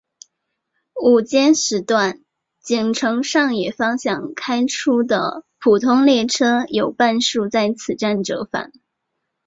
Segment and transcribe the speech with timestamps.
[0.99, 2.23] 午间时段
[2.59, 8.71] 京成上野方向开出的普通列车有半数在此站折返。